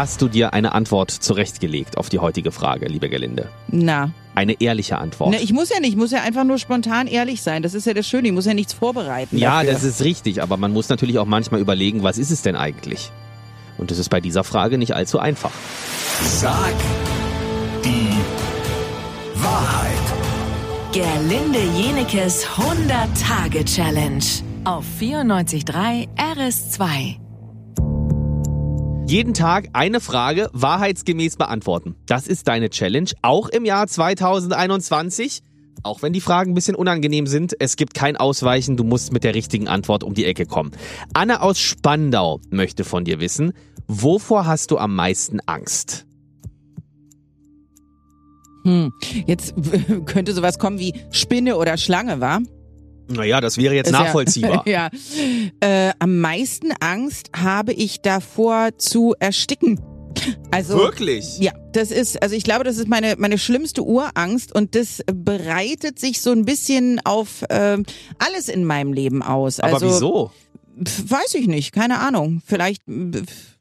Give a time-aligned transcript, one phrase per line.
[0.00, 3.50] hast du dir eine Antwort zurechtgelegt auf die heutige Frage, liebe Gelinde?
[3.68, 4.12] Na.
[4.34, 5.32] Eine ehrliche Antwort.
[5.32, 7.62] Na, ich muss ja nicht, ich muss ja einfach nur spontan ehrlich sein.
[7.62, 9.36] Das ist ja das Schöne, ich muss ja nichts vorbereiten.
[9.36, 9.74] ja, dafür.
[9.74, 13.10] das ist richtig, aber man muss natürlich auch manchmal überlegen, was ist es denn eigentlich?
[13.76, 15.52] Und das ist bei dieser Frage nicht allzu einfach.
[16.22, 16.72] Sag
[17.84, 18.16] die
[19.34, 19.92] Wahrheit.
[20.92, 24.24] Gerlinde Jenekes 100-Tage-Challenge
[24.64, 27.19] auf 94.3 RS2.
[29.10, 31.96] Jeden Tag eine Frage wahrheitsgemäß beantworten.
[32.06, 35.42] Das ist deine Challenge, auch im Jahr 2021.
[35.82, 39.24] Auch wenn die Fragen ein bisschen unangenehm sind, es gibt kein Ausweichen, du musst mit
[39.24, 40.70] der richtigen Antwort um die Ecke kommen.
[41.12, 43.52] Anne aus Spandau möchte von dir wissen,
[43.88, 46.06] wovor hast du am meisten Angst?
[48.62, 48.92] Hm.
[49.26, 49.54] Jetzt
[50.06, 52.38] könnte sowas kommen wie Spinne oder Schlange, wa?
[53.10, 54.64] Naja, das wäre jetzt Ist ja- nachvollziehbar.
[54.66, 54.88] Ja.
[55.60, 59.80] Äh, am meisten Angst habe ich davor zu ersticken.
[60.50, 61.38] Also Wirklich?
[61.38, 65.98] Ja, das ist, also ich glaube, das ist meine, meine schlimmste Urangst und das bereitet
[65.98, 67.84] sich so ein bisschen auf ähm,
[68.18, 69.60] alles in meinem Leben aus.
[69.60, 70.30] Aber also, wieso?
[70.84, 72.42] pf, Weiß ich nicht, keine Ahnung.
[72.44, 72.82] Vielleicht.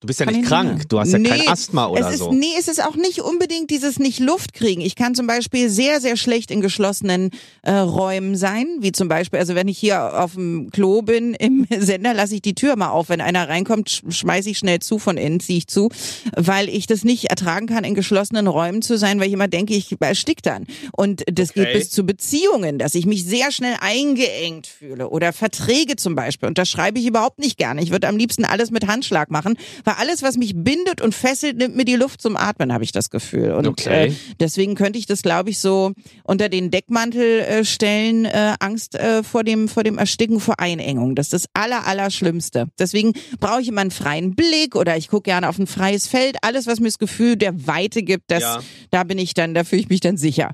[0.00, 2.32] Du bist ja nicht ich krank, du hast ja kein Asthma oder es ist, so.
[2.32, 4.80] Nee, es ist auch nicht unbedingt dieses nicht Luft kriegen.
[4.80, 7.28] Ich kann zum Beispiel sehr, sehr schlecht in geschlossenen
[7.60, 11.66] äh, Räumen sein, wie zum Beispiel, also wenn ich hier auf dem Klo bin im
[11.78, 13.10] Sender, lasse ich die Tür mal auf.
[13.10, 15.90] Wenn einer reinkommt, sch- schmeiße ich schnell zu, von innen ziehe ich zu,
[16.34, 19.74] weil ich das nicht ertragen kann, in geschlossenen Räumen zu sein, weil ich immer denke,
[19.74, 20.66] ich erstick dann.
[20.96, 21.64] Und das Okay.
[21.64, 26.48] geht bis zu Beziehungen, dass ich mich sehr schnell eingeengt fühle oder Verträge zum Beispiel.
[26.48, 27.82] Und das schreibe ich überhaupt nicht gerne.
[27.82, 29.58] Ich würde am liebsten alles mit Handschlag machen,
[29.90, 32.92] weil alles, was mich bindet und fesselt, nimmt mir die Luft zum Atmen, habe ich
[32.92, 33.52] das Gefühl.
[33.52, 34.08] Und Okay.
[34.08, 35.92] äh, deswegen könnte ich das, glaube ich, so
[36.24, 41.14] unter den Deckmantel äh, stellen, äh, Angst äh, vor dem vor dem Ersticken, vor Einengung.
[41.14, 42.68] Das ist das aller, aller Schlimmste.
[42.78, 46.36] Deswegen brauche ich immer einen freien Blick oder ich gucke gerne auf ein freies Feld.
[46.42, 48.60] Alles, was mir das Gefühl der Weite gibt, das, Ja.
[48.90, 50.52] da bin ich dann, da fühle ich mich dann sicher.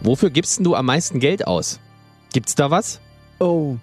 [0.00, 1.80] Wofür gibst denn du am meisten Geld aus?
[2.32, 3.00] Gibt's da was?
[3.40, 3.76] Oh.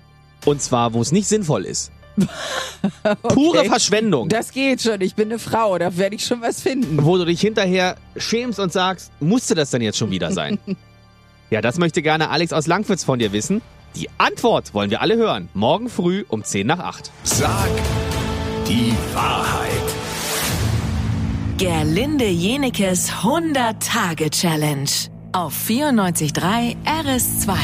[0.45, 1.91] Und zwar, wo es nicht sinnvoll ist.
[3.23, 4.29] Pure Verschwendung.
[4.29, 5.01] Das geht schon.
[5.01, 7.03] Ich bin eine Frau, da werde ich schon was finden.
[7.03, 10.57] wo du dich hinterher schämst und sagst, musste das denn jetzt schon wieder sein?
[11.49, 13.61] ja, das möchte gerne Alex aus Langwitz von dir wissen.
[13.95, 15.49] Die Antwort wollen wir alle hören.
[15.53, 17.11] Morgen früh um 10 nach 8.
[17.23, 17.69] Sag
[18.67, 19.69] die Wahrheit.
[21.57, 24.89] Gerlinde Jenekes 100-Tage-Challenge
[25.31, 27.55] auf 94.3 RS2.